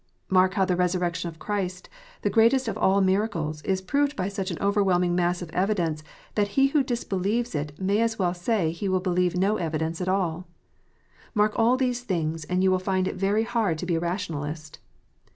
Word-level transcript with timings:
Mark 0.31 0.55
how 0.55 0.65
the 0.65 0.75
resurrection 0.75 1.29
of 1.29 1.37
Christ, 1.37 1.87
the 2.23 2.29
greatest 2.31 2.67
of 2.67 2.75
all 2.75 3.01
miracles, 3.01 3.61
is 3.61 3.83
proved 3.83 4.15
by 4.15 4.29
such 4.29 4.49
an 4.49 4.57
overwhelming 4.59 5.13
mass 5.13 5.43
of 5.43 5.51
evidence, 5.51 6.03
that 6.33 6.47
he 6.57 6.69
who 6.69 6.81
disbelieves 6.83 7.53
it 7.53 7.79
may 7.79 7.99
as 8.01 8.17
well 8.17 8.33
say 8.33 8.71
he 8.71 8.89
will 8.89 8.99
believe 8.99 9.35
110 9.35 9.63
evidence 9.63 10.01
at 10.01 10.09
all. 10.09 10.47
Mark 11.35 11.53
all 11.55 11.77
these 11.77 12.01
things, 12.01 12.45
and 12.45 12.63
you 12.63 12.71
will 12.71 12.79
find 12.79 13.07
it 13.07 13.13
very 13.13 13.43
hard 13.43 13.77
to 13.77 13.85
be 13.85 13.93
a 13.93 13.99
Rationalist 13.99 14.79